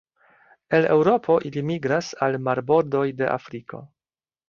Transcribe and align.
El 0.77 0.87
Eŭropo 0.93 1.35
ili 1.51 1.65
migras 1.73 2.11
al 2.29 2.41
marbordoj 2.51 3.07
de 3.23 3.33
Afriko. 3.39 3.87